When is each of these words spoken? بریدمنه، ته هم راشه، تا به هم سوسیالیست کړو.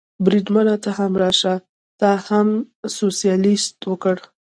بریدمنه، 0.25 0.75
ته 0.83 0.89
هم 0.97 1.11
راشه، 1.21 1.55
تا 1.99 2.11
به 2.15 2.21
هم 2.27 2.47
سوسیالیست 2.97 3.71
کړو. 4.03 4.23